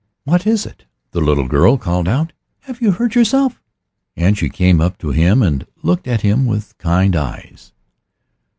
"What 0.23 0.47
is 0.47 0.65
it?" 0.65 0.85
the 1.11 1.21
little 1.21 1.47
girl 1.47 1.77
called 1.77 2.07
out; 2.07 2.33
"have 2.61 2.81
you 2.81 2.93
hurt 2.93 3.13
yourself?" 3.13 3.61
And 4.17 4.35
she 4.35 4.49
came 4.49 4.81
up 4.81 4.97
to 4.97 5.11
him 5.11 5.43
and 5.43 5.67
looked 5.83 6.07
at 6.07 6.21
him 6.21 6.47
with 6.47 6.75
kind 6.79 7.15
eyes. 7.15 7.71